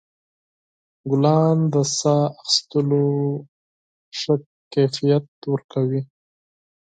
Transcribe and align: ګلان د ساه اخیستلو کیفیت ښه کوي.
ګلان 1.11 1.57
د 1.73 1.75
ساه 1.97 2.23
اخیستلو 2.41 3.03
کیفیت 4.71 5.25
ښه 5.43 5.59
کوي. 5.71 6.01